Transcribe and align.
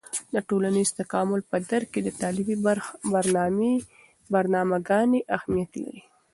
د 0.33 0.35
ټولنیز 0.47 0.89
تکامل 0.99 1.41
په 1.51 1.57
درک 1.69 1.87
کې 1.93 2.01
د 2.03 2.09
تعلیمي 2.21 2.57
برنامه 4.33 4.77
ګانې 4.87 5.19
اهیمت 5.37 5.71
لري. 5.83 6.01